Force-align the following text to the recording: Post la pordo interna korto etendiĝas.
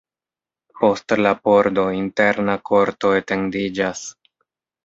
Post 0.79 1.13
la 1.25 1.33
pordo 1.49 1.83
interna 1.99 2.57
korto 2.71 3.15
etendiĝas. 3.21 4.03